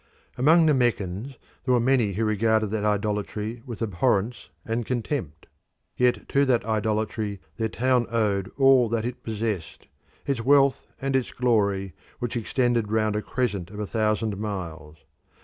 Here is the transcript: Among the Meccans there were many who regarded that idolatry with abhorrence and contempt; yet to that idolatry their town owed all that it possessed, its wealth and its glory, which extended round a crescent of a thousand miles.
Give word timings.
Among 0.35 0.65
the 0.65 0.73
Meccans 0.73 1.35
there 1.63 1.75
were 1.75 1.79
many 1.79 2.13
who 2.13 2.25
regarded 2.25 2.71
that 2.71 2.83
idolatry 2.83 3.61
with 3.67 3.83
abhorrence 3.83 4.49
and 4.65 4.83
contempt; 4.83 5.45
yet 5.95 6.27
to 6.29 6.43
that 6.45 6.65
idolatry 6.65 7.39
their 7.57 7.69
town 7.69 8.07
owed 8.09 8.49
all 8.57 8.89
that 8.89 9.05
it 9.05 9.21
possessed, 9.21 9.85
its 10.25 10.41
wealth 10.41 10.87
and 10.99 11.15
its 11.15 11.31
glory, 11.31 11.93
which 12.17 12.35
extended 12.35 12.91
round 12.91 13.15
a 13.15 13.21
crescent 13.21 13.69
of 13.69 13.77
a 13.79 13.85
thousand 13.85 14.37
miles. 14.37 14.97